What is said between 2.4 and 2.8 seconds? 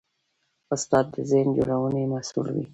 وي.